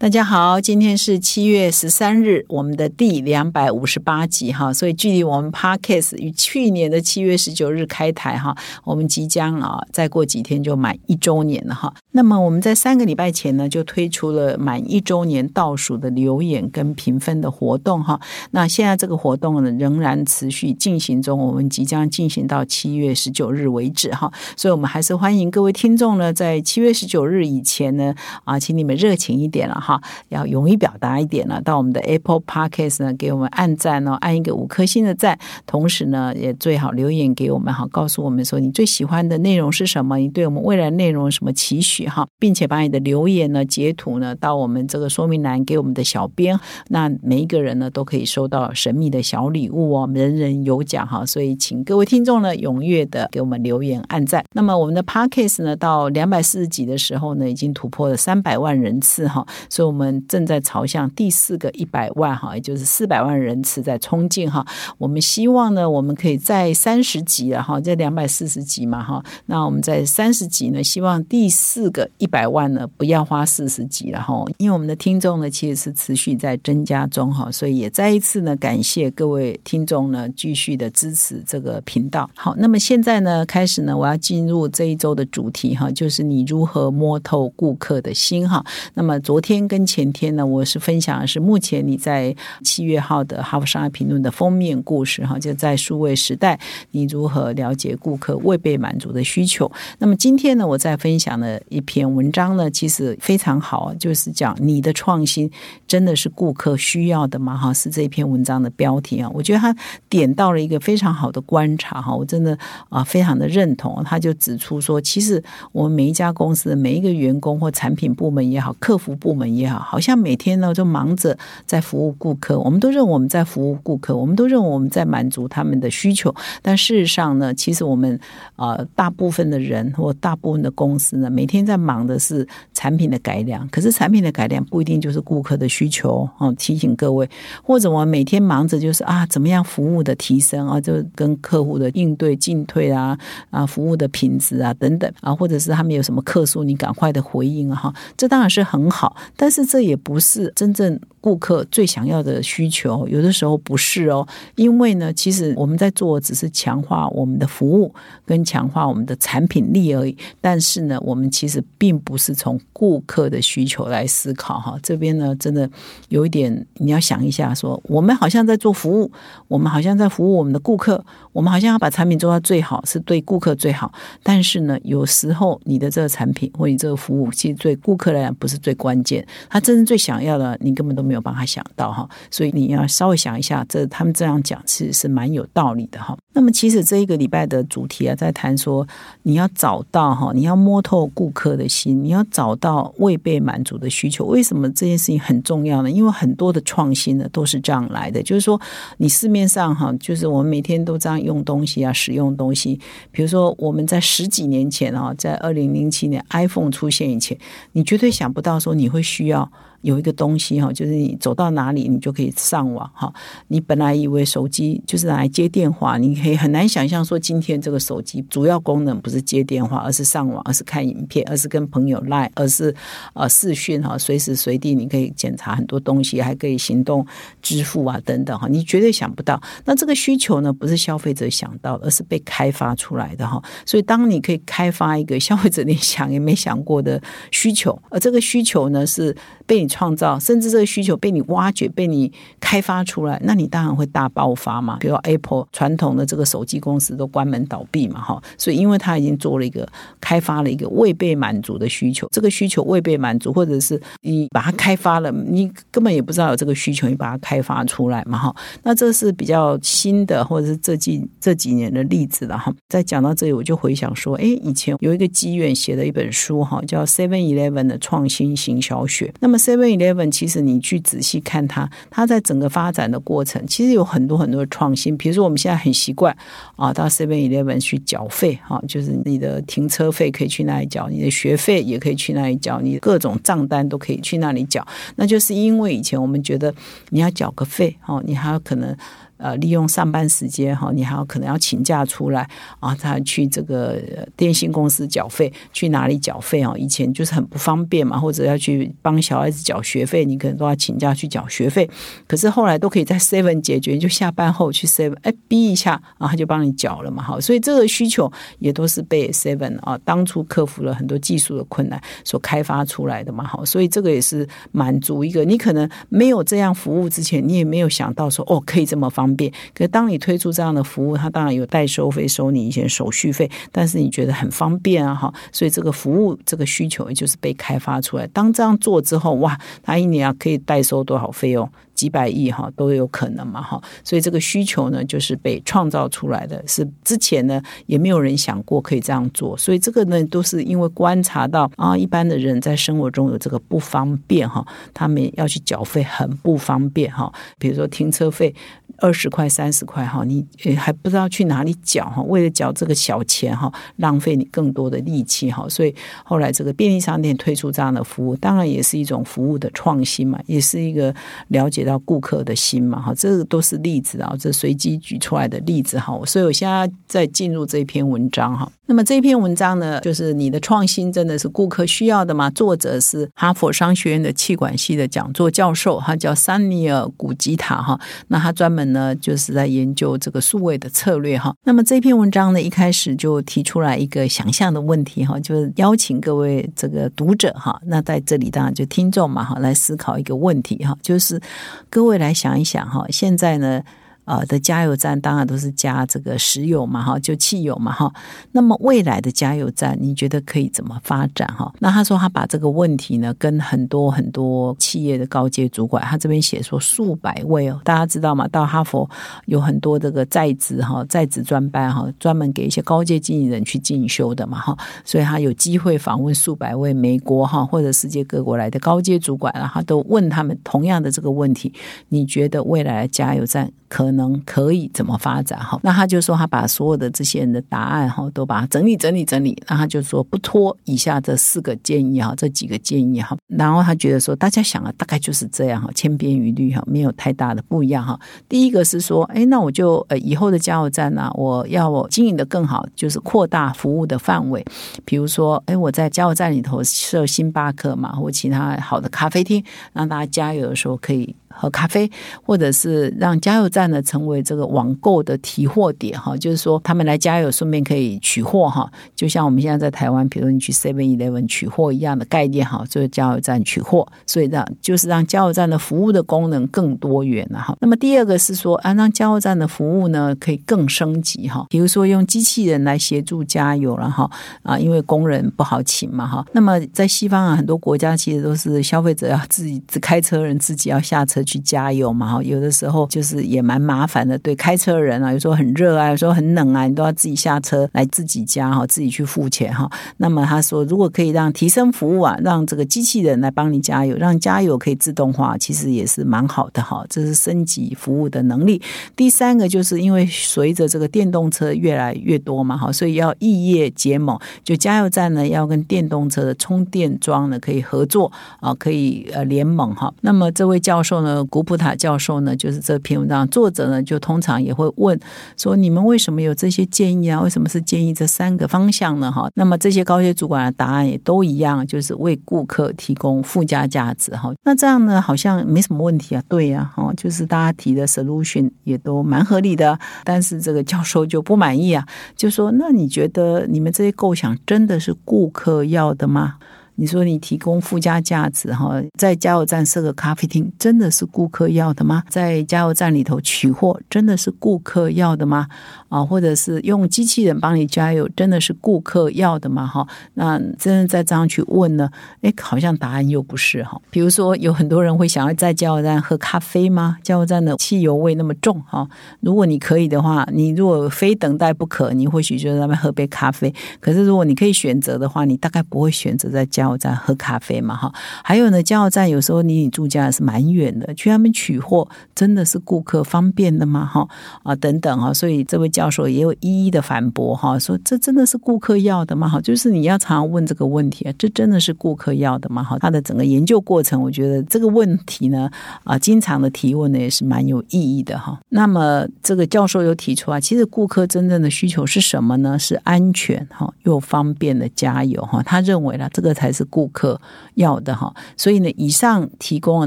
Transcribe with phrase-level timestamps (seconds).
[0.00, 11.92] 大家好，今天是七月十三日，我们的第两百五十八集哈，所以距离我们 Podcast 与去年的七月十九日开台哈，我们即将啊再过几天就满一周年了哈。
[12.12, 18.18] 那么我们在三个礼拜前呢，就推出了满一周年倒数的留言跟评分的活动哈。
[18.52, 24.32] 那现在这个活动呢仍然持续进行中，我们即将进行到七月十九日为止哈。
[24.56, 29.89] 所以我们还是欢迎各位听众呢，在七月十九日以前呢啊，请你们热情一点了哈。
[29.90, 46.56] 哈，要勇于表达一点呢，到我们的 Apple Podcast 呢，给我们按赞哦，按一个五颗星的赞，同时呢，也最好留言给我们哈，告诉我们说你最喜欢的内容是什么，你对我们未来内容什么期许哈，并且把你的留言呢截图呢到我们这个说明栏给我们的小编，
[46.88, 54.44] 那每一个人呢都可以收到神秘的小礼物哦，人人有奖哈，所以请各位听众呢踊跃的给我们留言按赞。
[54.52, 59.46] 那么我们的 Podcast 呢到两百四十集的时候呢，已经突破了三百万人次哈。
[59.68, 64.66] 所以我们正在朝向第四个一百万哈，也就是四百万人次在冲进哈。
[64.98, 69.24] 我们希望呢，我们可以在三十集了哈，在两百四十集嘛哈。
[69.46, 74.44] 那我们在三十集呢，希望第四个一百万呢，不要花四十集了哈。
[74.58, 82.28] 因为我们的听众呢，其实是持续在增加中哈，所以也再一次呢，感谢各位听众呢，继续的支持这个频道。
[82.34, 88.64] 好，那么现在呢，开始呢，我要进入这一周的主题哈，就是你如何摸透顾客的心哈。
[88.94, 89.60] 那么昨天。
[89.70, 96.58] 跟前天呢，我是分享的是目前你在七月号的《哈佛商业评论》的封面故事哈，就在数位时代，
[96.90, 99.70] 你如何了解顾客未被满足的需求？
[99.98, 105.48] 那么今天呢，我在分享的一篇文章呢，其实非常好，就是讲你的创新
[105.86, 107.56] 真的是顾客需要的吗？
[107.56, 109.30] 哈，是这一篇文章的标题啊。
[109.32, 109.72] 我觉得他
[110.08, 112.58] 点到了一个非常好的观察哈，我真的
[112.88, 114.02] 啊非常的认同。
[114.04, 115.40] 他就指出说，其实
[115.70, 119.48] 我们每一家公司的每一个员工或产品部门也好，客服部门。
[119.59, 126.34] 也好，好像每天呢就忙着在服务顾客，我们都认为我们在服务顾客，我们都认为我们在满足他们的需求。
[126.62, 128.18] 但事实上呢，其实我们
[128.56, 133.68] 呃大部分的人或大部分的公司呢，每天在忙的是产品的改良。
[133.68, 136.54] 可是产品的改良不一定就是顾客的需求哦。
[136.58, 137.28] 提醒各位，
[137.62, 143.18] 或者我们每天忙着就是啊，怎么样服务的提升啊，就跟客户的应对进退啊
[143.50, 154.26] 啊，服务的品质啊等等啊，或者是他们有什么客诉，你赶快的回应哈，这当然是很好，但是这也不是真正顾客最想要的需求，有的时候不是哦。
[154.54, 157.90] 因为呢，其实我们在做只是强化我们的服务
[158.26, 160.14] 跟强化我们的产品力而已。
[160.42, 164.78] 但是呢，我们其实并不是从顾客的需求来思考哈。
[164.82, 165.68] 这边呢，真的
[166.10, 169.10] 有一点你要想一下，说我们好像在做服务，
[169.48, 171.02] 我们好像在服务我们的顾客，
[171.32, 173.90] 我们好像要把产品做到最好，是对顾客最好。
[174.22, 179.26] 但是呢，有时候你的这个产品或你这个服务，其实对顾客来讲不是最关键。
[179.48, 186.16] 他真正最想要的，你根本都没有帮他想到哈，所以你要稍微想一下，这他们这样讲其实是蛮有道理的哈。
[186.32, 188.86] 那么其实这一个礼拜的主题啊，在谈说
[189.22, 194.24] 你要找到哈，你要摸透顾客的心，你要找到未被满足的需求。
[194.26, 195.90] 为什么这件事情很重要呢？
[195.90, 198.60] 因为很多的创新呢都是这样来的，就是说
[198.96, 202.78] 你市面上哈，就是我们每天都这样用东西啊，使用东西。
[203.10, 207.36] 比如说我们在十几年前啊，在二零零七年 iPhone 出现以前，
[207.72, 213.12] 你绝对想不到说你会需需要有一个东西哈，就是你走到哪里你就可以上网哈。
[213.48, 222.74] 你本来以为手机就是来接电话，你可以很难想象说今天这个手机主要功能不是接电话，而是上网，而是看影片，而是跟朋友赖，而是
[223.14, 227.06] 呃视讯哈，随时随地你可以检查很多东西，还可以行动
[227.40, 228.46] 支付啊等等哈。
[228.48, 233.42] 你绝对想不到，那这个需求呢不是消费者想到，而是被开发出来的哈。
[233.64, 239.16] 所以当你可以开发一个消费者连想也没想过的需求，而这个需求呢是
[239.46, 239.69] 被你。
[239.70, 244.76] 创造，甚至这个需求被你挖掘、被你开发出来，那你当然会大爆发嘛。
[244.80, 248.22] 比如 Apple 传统的这个手机公司都关门倒闭嘛，哈。
[248.36, 249.66] 所以，因为它已经做了一个
[250.00, 258.34] 开发了一个未被满足的需求，这个需求未被满足，或者是你把它开发了，你根本也不知道有这个需求，你把它开发出来嘛，哈。
[258.64, 262.52] 那这是比较新的，或者是这几这几年的例子了，哈。
[262.68, 269.12] 再讲到这里，我就回想说，哎，以前有一个机院写的一本书，哈，叫 Seven Eleven 的创新行销学。
[269.20, 274.96] 那么 Seven Seven Eleven 其实你去仔细看它，它在整个发展的过程，其实有很多很多的创新。
[274.96, 276.16] 比如说我们现在很习惯
[276.56, 284.66] 啊，到 Seven Eleven 去缴费，哈，就是你的停车费可以去那里缴，你的学费也可以去那里缴，你各种账单都可以去那里缴。
[284.96, 286.54] 那就是因为以前我们觉得
[286.88, 288.74] 你要缴个费，哈，你还有可能。
[289.20, 292.26] 呃，利用上班时间哈，你还要可能要请假出来
[292.58, 293.78] 啊，他去这个
[294.16, 296.54] 电信公司缴费，去哪里缴费啊？
[296.56, 301.68] 以前就是很不方便嘛，或者要去帮小孩子缴学费，你可能都要请假去缴学费。
[302.06, 307.20] 可是后来都可以在 Seven 解决，就下班后去 Seven，哎，逼一下，然后他就帮你缴了嘛，哈。
[307.20, 313.44] 所以这个需求也都是被 Seven 啊当初克服了很多技术的困难所开发出来的嘛，哈。
[313.44, 319.09] 所以这个也是满足一个你可能没有这样服务之前，你也没有想到说哦，可以这么方。
[319.16, 328.06] 便，可是当你推出这样的服务，它当然有代收费，收你一些手续费，但是你觉得很方便啊，哈，所以这个服务这个需求就是被开发出来。
[328.08, 331.50] 当这样做之后，哇，他一年啊可以代收多少费用？
[331.80, 348.34] 几百亿哈都有可能嘛哈，所以这个需求呢就是被创造出来的，是之前呢也没有人想过可以这样做，所以这个呢都是因为观察到啊，一般的人在生活中有这个不方便哈，他们要去缴费很不方便哈，比如说停车费
[348.76, 350.22] 二十块三十块哈，你
[350.54, 355.74] 还不知道去哪里缴哈，为了缴这个小钱哈，浪费你更多的力气哈，所以
[356.04, 360.94] 后来这个便利商店推出这样的服务，当然也是一种服务的创新嘛，也是一个
[361.28, 361.69] 了解到。
[361.70, 368.50] 到顾客的心嘛，哈，这都是例子啊，这随机举出来的例子哈，所以我现在在进入这篇文章哈。
[368.66, 372.30] 那么这篇文章呢，就是你的创新真的是顾客需要的吗？
[372.30, 377.80] 作者是哈佛商学院的气管系的讲座教授，他叫桑尼尔古吉塔哈。
[378.06, 381.34] 那他专门呢就是在研究这个数位的策略哈。
[381.44, 391.20] 那么这篇文章呢一开始就提出来一个想象的问题哈，就是邀请各位这个读者哈，那在这里当然就听众嘛哈，来思考一个问题哈，就是
[391.68, 393.62] 各位来想一想哈，现在呢。
[394.04, 397.92] 啊的加油站当然都是加这个石油嘛哈，就汽油嘛哈。
[398.32, 401.52] 那么未来的加油站，你觉得可以怎么发展哈？
[401.60, 408.26] 那他说他把这个问题呢，跟很多很多企业的高阶主管，他这边写说数百位哦，大家知道吗？
[408.28, 408.88] 到哈佛
[409.26, 414.56] 有很多这个在职哈，在职专班哈，专门给一些高阶经理人去进修的嘛哈。
[414.84, 421.52] 所以他有机会访问数百位美国哈或者世界各国来的高阶主管，然后都问他们同样的这个问题：
[421.88, 424.10] 你觉得未来的加油站可能？
[424.26, 425.58] 可以怎么发展哈？
[425.62, 433.16] 那他就说他把所有的这些人的答案哈都把它整理整理整理，那他就说不拖以下这四个建议哈，这几个建议哈。
[433.28, 437.98] 然后他觉得说大家想的大概就是这样哈，千篇一律哈，没有太大的不一样哈。
[438.28, 444.44] 第一个是说，哎，那我就呃以后的加油站呢，我要我经营的更好，就是扩大服务的范围，
[444.84, 449.42] 比如说，哎，我在加油站里头设星巴克嘛，或其他好的咖啡厅，
[449.72, 451.14] 让大家加油的时候可以。
[451.32, 451.90] 喝咖啡，
[452.22, 467.56] 或者是让加油站呢成为这个网购的提货点哈，就是说他们来加油顺便可以取货哈，就像我们现在在台湾，比如你去 Seven Eleven 取货一样的概念哈，就是加油站取货，所以让就是让加油站的服务的功能更多元了哈。
[467.60, 474.10] 那么第二个是说啊，让加油站的服务呢可以更升级哈，比如说用机器人来协助加油了哈
[474.42, 476.26] 啊，因为工人不好请嘛哈。
[476.32, 481.19] 那么在西方啊，很多国家其实都是消费者要自己开车人自己要下车。
[481.24, 484.18] 去加油嘛哈，有的时候就是也蛮麻烦的。
[484.18, 489.70] 对开车人啊，有时候很热啊，有时候很冷啊，你都要自己下车来自己加哈，自己去付钱哈。
[489.96, 496.84] 那么他说，如果可以让提升服务啊，让这个机器人来帮你加油，让加油可以自动化，其实也是蛮好的哈。
[496.88, 498.60] 这是升级服务的能力。
[498.94, 509.92] 第三个就是因为随着这个电动车越来越多嘛哈，所以要异业结盟，就加油站呢要跟电动车的充电桩呢可以合作啊，可以呃联盟哈。
[510.02, 511.09] 那么这位教授呢？
[511.10, 514.98] 呃，古普塔教授呢，就是这篇文章作者呢，就通常也会问
[515.36, 517.20] 说：你们为什么有这些建议啊？
[517.20, 519.10] 为什么是建议这三个方向呢？
[519.10, 524.14] 哈，那么这些高阶主管的答案也都一样，就是为顾客提供附加价值。
[524.14, 526.22] 哈，那这样呢，好像没什么问题啊。
[526.28, 529.76] 对呀，哈，就是大家提的 solution 也都蛮合理的。
[530.04, 536.36] 但是这个教授就不满意啊，就说：那你觉得你们这些构想真的是顾客要的吗？
[536.80, 542.02] 你说你提供附加价值哈，在加油站设个咖啡厅，真的是顾客要的吗？
[542.08, 545.46] 在加油站里头取货，真的是顾客要的吗？
[545.90, 549.66] 啊，或者是用机器人帮你加油，真的是顾客要的吗？
[549.66, 551.90] 哈，那真的再这样去问呢？
[552.22, 553.78] 哎，好像答案又不是哈。
[553.90, 556.96] 比如说，有很多人会想要在加油站喝咖啡吗？
[557.02, 558.88] 加油站的汽油味那么重哈。
[559.20, 563.54] 如果你可以的话，你如果非等待不可，你或许就在那边喝杯咖啡。
[563.80, 566.69] 可是如果你可以选择的话，你大概不会选择在加。
[566.70, 567.92] 油站喝咖啡嘛哈。
[568.24, 574.08] 还有呢，加油站有时候离你住家是蛮远的，去他们取货真的是顾客方便的吗哈
[574.42, 575.12] 啊等等哈。
[575.12, 579.28] 所以这位教授也有一一的反驳哈，说这真的是顾客要的吗？
[579.28, 582.62] 哈，就是你要常常问这个问题啊，这真的是顾客要的吗？
[582.62, 585.50] 哈，他的整个研究过程，我觉得这个问题呢
[585.84, 588.38] 啊，经常的提问呢也是蛮有意义的哈。
[588.48, 592.58] 那么这个教授又提出啊，其实顾客真正的需求是什么呢？
[592.58, 595.42] 是安全哈又方便的加油哈。
[595.42, 597.18] 他认为呢，这个才是是顾客
[597.54, 598.12] 要的哈。
[598.36, 599.86] 所以呢，以上提供的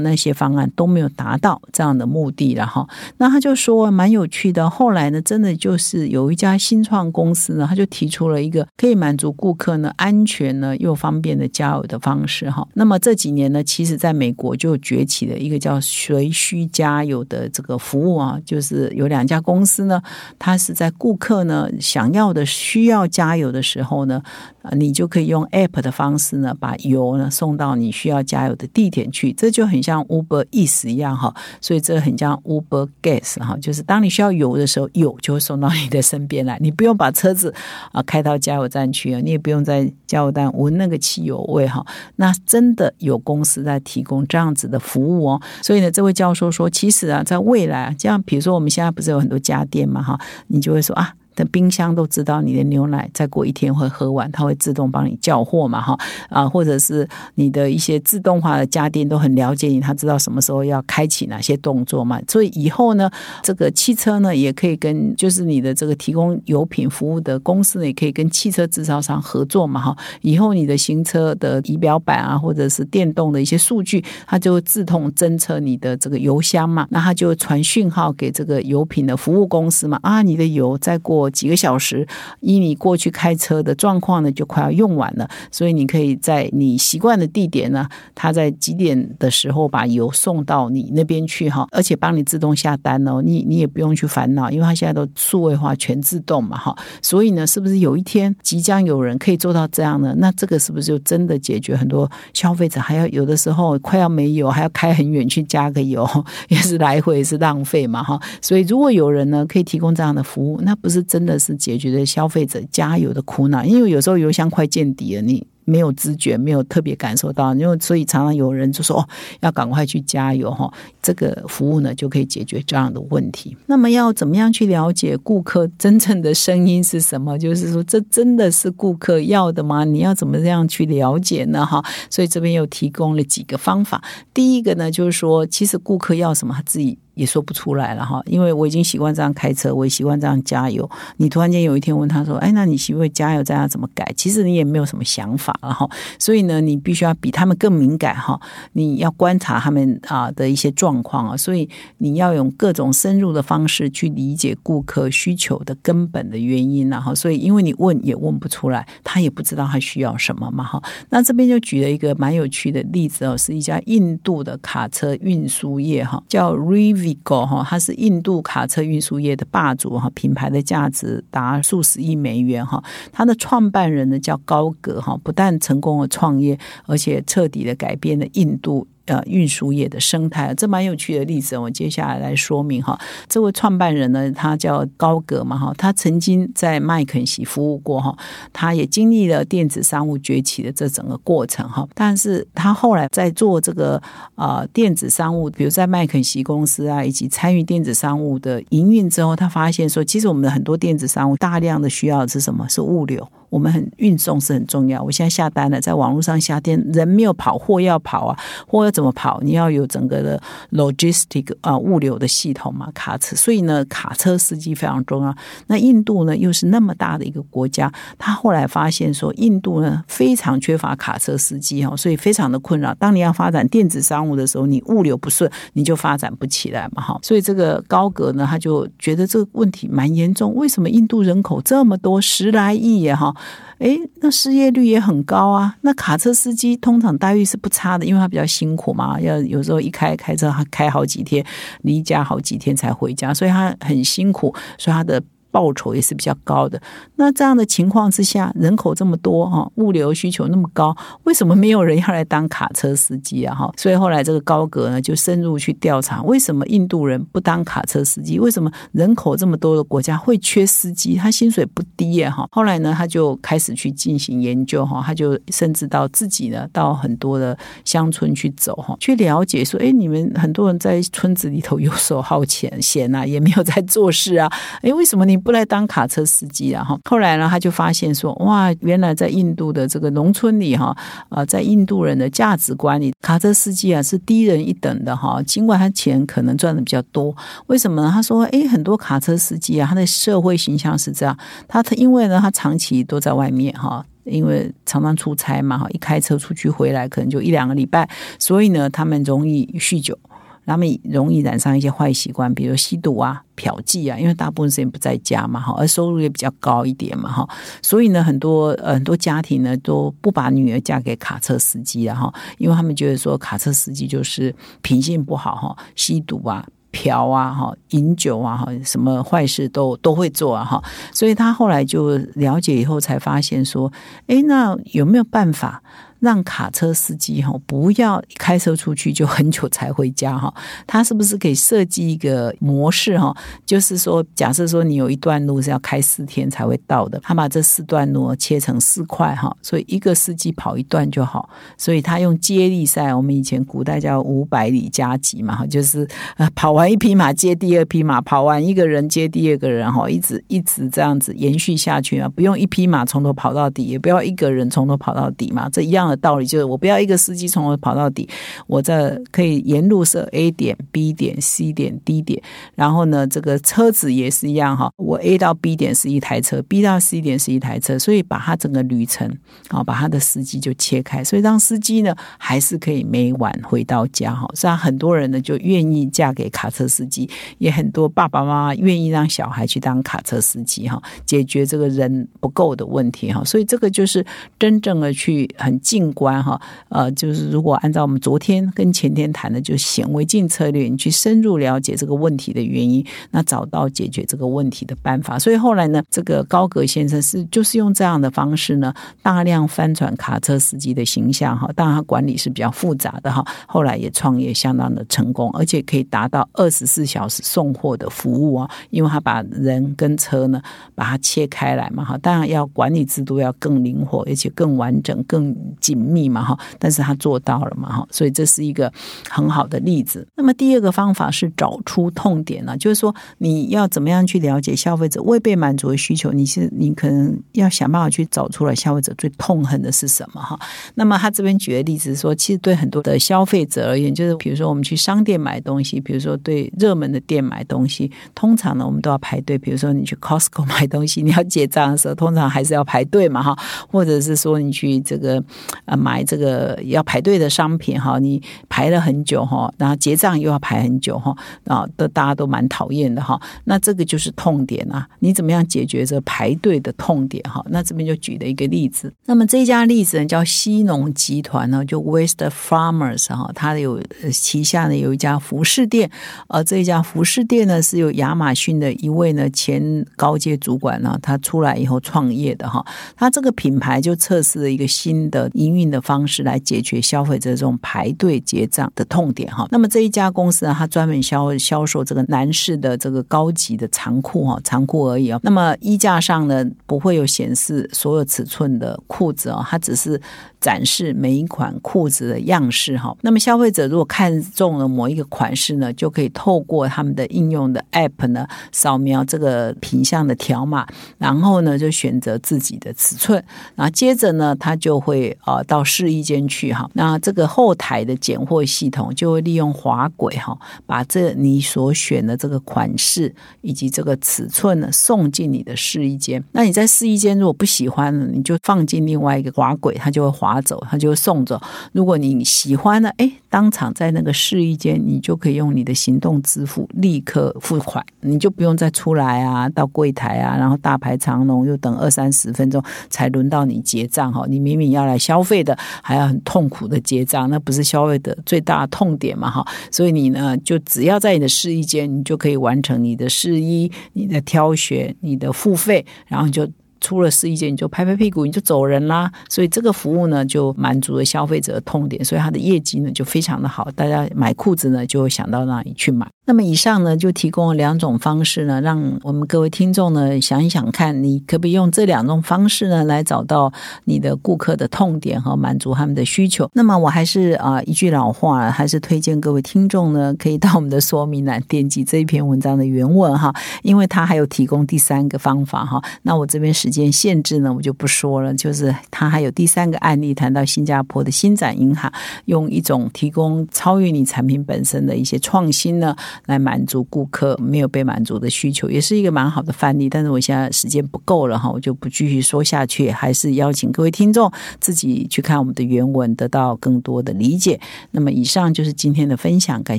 [0.00, 2.86] 那些方案都没有达到这样的目的了哈。
[3.18, 4.68] 那他就说蛮有趣的。
[4.68, 12.66] 后来呢，真的就是有一家新创公司呢，他就提出了一个可以满足顾客呢安全呢又方便的加油的方式哈。
[12.74, 20.02] 那么这几年呢，其实在美国就崛起了一个叫随需加油的这个服务啊，就是有两家公司呢，
[20.38, 24.22] 它是在顾客呢想要的需要加油的时候呢，
[24.62, 31.34] 啊，你就可以用 App 的方式呢，把油呢送到你需要加油的地点去，这就很像 Uber e a s 一样哈。
[31.60, 37.52] 所以这很像 Uber Gas 哈，就是当你需要油的时候，油就会送到你的身边来，你不用把车子
[37.92, 41.84] 啊开到加油站去啊，你也不用在加油站闻那个汽油味哈。
[42.16, 45.40] 那真的有公司在提供这样子的服务哦。
[45.62, 50.18] 所以呢，这位教授说，其实啊，在未来啊，这样比如说我们现在不是有很多家电嘛哈，
[50.48, 51.14] 你就会说啊。
[51.34, 55.80] 的冰箱都知道你的牛奶再过一天会喝完，它会自动帮你叫货嘛？
[55.80, 55.98] 哈
[56.28, 62.20] 啊，或者是你的一些自动化的家电都很了解你，它知道什么时候要开启哪些动作嘛？
[62.28, 63.10] 所以以后呢，
[63.42, 69.80] 这个汽车呢也可以跟就是你的这个提供油品服务的公司呢，也可以跟汽车制造商合作嘛？
[69.80, 79.98] 哈，以后你的行车的仪表板啊，或者是电动的一些数据，它就会自动侦测你的这个油箱嘛，那它就传讯号给这个油品的服务公司嘛？
[80.02, 81.23] 啊，你的油再过。
[81.30, 82.06] 几个小时，
[82.40, 85.28] 依你过去开车的状况呢，就快要用完了。
[85.50, 96.76] 所以你可以在你习惯的地点呢，他在几点的时候把油送到你那边去哈，而且帮你自动下单哦，你你也不用去烦恼，因为他现在都数位化全自动嘛哈。
[97.02, 100.14] 所以呢，是不是有一天即将有人可以做到这样呢？
[100.18, 106.08] 那这个是不是就真的解决很多消费者还要有的时候快要没油，还要开很远去加个油，
[106.48, 108.20] 也是来回是浪费嘛哈。
[108.40, 115.46] 所以如果有人呢可以提供这样的服务，那不是真的是解决了消费者加油的苦恼，因为有时候油箱快见底了，你。
[115.66, 119.08] 没有知觉，没有特别感受到，因为所以常常有人就说哦，
[119.40, 123.56] 要赶快去加油哈，这个服务呢就可以解决这样的问题。
[123.64, 127.38] 那么要怎么样去了解顾客真正的声音是什么？
[127.38, 129.84] 就是说，这真的是顾客要的吗？
[129.84, 131.64] 你要怎么样去了解呢？
[131.64, 134.04] 哈，所以这边又提供了几个方法。
[134.34, 136.98] 第一个呢，就是说，其实顾客要什么，他自己。
[137.14, 140.88] 也说不出来了哈，因为我已经习惯这样开车，我也习惯这样加油。
[141.18, 145.88] 你突然间有一天问他说：“哎，那你习惯加油这样怎么改？”其实你也没有什么想法了哈。
[146.18, 148.40] 所以呢，你必须要比他们更敏感哈。
[148.72, 151.68] 你要观察他们啊的一些状况啊，所以
[151.98, 160.82] 你要用各种深入的方式去理解顾客需求的根本的原因然后，所以因为你问也问不出来，他也不知道他需要什么嘛哈。
[161.10, 167.03] 那这边就举了一个蛮有趣的例子哦，是一家印度的卡车运输业哈，叫 Riv。
[167.04, 172.82] Vigo 哈，它是印度卡车运输业的霸主哈，品牌的价值达数十亿美元哈。
[173.12, 178.86] 它的创办人呢叫高格哈，不但成功的创业，而且彻底的改变了印度。
[179.06, 181.58] 呃，运输业的生态，这蛮有趣的例子。
[181.58, 182.98] 我接下来来说明哈。
[183.28, 188.16] 这位创办人呢，他叫高格嘛哈，他曾经在麦肯锡服务过哈，
[188.52, 191.86] 他也经历了电子商务崛起的这整个过程哈。
[191.94, 194.02] 但是他后来在做这个
[194.36, 202.66] 呃电子商务，比如在麦肯锡公司啊，以及参与电子商务的营运之后，他发现说，其实我们的很多电子商务大量的需要的是什么？
[202.68, 203.28] 是物流。
[203.54, 205.00] 我们很运送是很重要。
[205.00, 209.38] 我现在下单了，在网络上下单，人没有跑，货要跑啊，货要怎么跑？
[209.42, 210.42] 你要有整个的
[210.72, 213.36] logistic 啊物流的系统嘛，卡车。
[213.36, 215.32] 所以呢，卡车司机非常重要。
[215.68, 222.92] 那印度呢，又是那么大的一个国家，他后来发现说，印度呢非常缺乏卡车司机哈，所以非常的困扰。
[222.94, 227.16] 当你要发展电子商务的时候，你物流不顺，你就发展不起来嘛哈。
[227.22, 230.52] 所以这个高格呢，他就觉得这个问题蛮严重。
[230.56, 233.32] 为什么印度人口这么多，十来亿也哈？
[233.78, 235.76] 哎，那失业率也很高啊。
[235.80, 241.44] 那卡车司机通常待遇是不差的，因为他比较辛苦嘛，要有时候一开开车，他开好几天，
[241.82, 245.20] 离家好几天才回家，所以他很辛苦，所以他的
[245.54, 246.82] 报酬也是比较高的。
[247.14, 250.92] 那这样的情况之下，人口这么多哈，物流需求那么高，
[251.22, 253.54] 为什么没有人要来当卡车司机啊？
[253.54, 258.40] 哈，所以后来这个高格呢就深入去调查，为什么印度人不当卡车司机？
[258.40, 261.14] 为什么人口这么多的国家会缺司机？
[261.14, 262.48] 他薪水不低耶哈。
[262.50, 274.50] 后来呢，他就开始去进行研究哈，他就甚至到自己呢到很多的乡村去走哈，去了解说，哎，你们很多人在村子里头游手好闲闲啊，也没有在做事啊，
[274.82, 276.82] 哎，为什么你不来当卡车司机啊？
[276.82, 280.96] 哈，后来呢，他就发现说，哇，原来在印度的这个农村里哈，
[281.28, 287.36] 呃，在印度人的价值观里，卡车司机啊是低人一等的哈，尽管他钱可能赚的比较多，
[287.66, 288.10] 为什么呢？
[288.12, 294.04] 他说，哎，很多卡车司机啊，他的社会形象是这样，他他因为呢，他长期都在外面哈。
[294.24, 298.08] 因为常常出差嘛，哈，一开车出去回来可能就一两个礼拜，
[298.38, 300.18] 所以呢，他们容易酗酒，
[300.66, 304.18] 他们容易染上一些坏习惯，比如吸毒啊、嫖妓啊。
[304.18, 307.48] 因为大部分时间不在家嘛，哈，而收入也比较高一点嘛，哈，
[307.82, 316.66] 所以呢，很多很多家庭呢都不把女儿嫁给卡车司机了，哈，因为他们觉得说卡车司机就是品性不好，哈，吸毒啊。
[316.96, 320.80] 嫖啊，哈，饮酒啊，哈，什么坏事都都会做啊，哈，
[321.12, 323.92] 所以他后来就了解以后，才发现说，
[324.28, 325.82] 哎，那有没有办法？
[326.24, 330.52] 让卡车司机哈不要开车出去就很久才回家哈，
[330.86, 333.36] 他是不是可以设计一个模式哈？
[333.66, 341.50] 就是说，假设说你有一段路是要开四天才会到的，他把这四段路切成四块哈，所以一个司机跑一段就好。
[341.76, 356.24] 所以他用接力赛，我们以前古代叫五百里加急嘛，就是呃跑完一匹马接第二匹马，跑完一个人接第二个人哈，一直一直这样子延续下去啊，不用一匹马从头跑到底，也不要一个人从头跑到底嘛，这一样的。
[356.24, 358.28] 道理就是，我不要一个司机从头跑到底，
[358.66, 362.42] 我这可以沿路设 A 点、B 点、C 点、D 点，
[362.74, 369.28] 然后呢，这个车子也是一样哈，我 A 到 B 点是一台车，B 到 C 点是一台车，所以把它整个旅程
[369.68, 374.48] 啊，把他的司机就切开，所以让司机呢还是可以每晚回到家哈。
[374.54, 377.28] 虽然很多人呢就愿意嫁给卡车司机，
[377.58, 383.42] 也很多爸爸妈妈愿意让小孩去当卡车司机哈，解决这个人不够的问题哈。
[383.44, 384.24] 所以这个就是
[384.58, 386.14] 真正的去很近近。
[386.14, 395.36] 观哈，呃，就是如果按照我们昨天跟前天谈的，就显微镜策略，你去深入了解这个问题的原因，那找到解决这个问题的办法。
[395.36, 398.94] 所以后来呢，这个高格先生是就是用这样的方式呢，
[399.24, 401.68] 大量翻转卡车司机的形象哈。
[401.74, 403.44] 当然，他管理是比较复杂的哈。
[403.66, 408.70] 后来也创业相当的成功，而且可以达到二十四小时送货的服务啊。
[408.90, 410.62] 因为他把人跟车呢
[410.94, 412.16] 把它切开来嘛哈。
[412.18, 415.52] 当然要管理制度要更灵活，而且更完整、更。
[415.94, 418.92] 紧密嘛哈，但是他做到了嘛哈，所以这是一个
[419.30, 420.26] 很好的例子。
[420.34, 430.58] 那么第二个方法是找出痛点呢，就是说你要怎么样去了解消费者未被满足的需求，你是你可能要想办法去找出来消费者最痛恨的是什么哈。
[430.96, 439.56] 那么他这边举的例子说，其实对很多的消费者而言，就是比如说我们去商店买东西，比如说对热门的店买东西，通常呢我们都要排队。
[439.56, 443.56] 比如说你去 Costco 买东西，你要结账的时候，通常还是要排队嘛哈，
[443.88, 445.42] 或者是说你去这个。
[445.84, 453.40] 啊，买这个要排队的商品哈，你排了很久哈，然后结账又要排很久哈，啊，都大家都蛮讨厌的哈。
[453.64, 457.64] 那这个就是痛点啊，你怎么样解决这排队的痛点哈？
[457.70, 459.12] 那这边就举了一个例子。
[459.26, 464.00] 那么这家例子呢，叫西农集团呢，就 West Farmers 哈，它有
[464.32, 466.10] 旗下呢有一家服饰店，
[466.48, 472.84] 呃，这一家服饰店呢是由亚马逊的一位呢前高阶主管呢，他出来以后创业的哈。
[473.16, 479.66] 他这个品牌就测试了一个新的营运的方式来解决消费者这种排队结账的痛点哈。
[479.70, 485.40] 那么这一家公司呢，它专门销销售这个男士的这个高级的长裤哈，长裤而已哦。
[485.42, 490.20] 那么衣架上呢，不会有显示所有尺寸的裤子哦，它只是。
[490.60, 500.86] 展示每一款裤子的样式哈，那么消费者如果看中了某一个款式呢，就可以透过他们的应用的 App 呢，扫描这个品相的条码，
[501.18, 516.42] 然后呢就选择自己的尺寸，然后接着呢，他就会呃到试衣间去哈，那这个后台的拣货系统就会利用滑轨哈，把这你所选的这个款式以及这个尺寸呢送进你的试衣间。
[516.50, 520.60] 那你在试衣间如果不喜欢了，你就放进另外一个滑轨，它就会滑。
[520.64, 521.60] 走，它就会送走。
[521.92, 534.46] 如果你喜欢呢，哎，当场在那个试衣间，你就可以用你的行动支付立刻付款，你就不用再出来啊，到柜台啊，然后大排长龙，又等二三十分钟才轮到你结账哈。
[534.48, 546.66] 你明明要来消费的，还要很痛苦的结账，那不是消费的最大痛点嘛，哈，所以你呢就只要在你的试衣间，你就可以完成你的试衣、你的挑选、你的付费，然后就。
[547.04, 556.26] 出了试衣间你就拍拍屁股你就走人啦，所以这个服务呢就满足了消费者的痛点，所以它的业绩呢就非常的好，大家买裤子呢就想到那里去买。
[556.46, 563.72] 那么以上呢就提供了两种方式呢，让我们各位听众呢想一想看，你可不可以用这两种方式呢来找到
[564.04, 566.68] 你的顾客的痛点和满足他们的需求？
[566.74, 576.02] 那么我还是啊一句老话，还是推荐各位听众呢可以到我们的说明栏点击这一篇文章的原文哈，因为它还有提供第三个方法哈。
[576.22, 582.12] 那我这边时间限制呢，我就不说了，就是它还有第三个案例谈到新加坡的新展银行
[582.46, 586.16] 用一种提供超越你产品本身的一些创新呢。
[586.46, 590.08] 来满足顾客没有被满足的需求，也是一个蛮好的范例。
[590.08, 597.80] 但是我现在时间不够了哈，我就不继续说下去，还是邀请各位听众自己去看我们的原文，得到更多的理解。
[598.10, 599.98] 那么以上就是今天的分享，感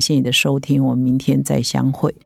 [0.00, 2.25] 谢你的收听，我们明天再相会。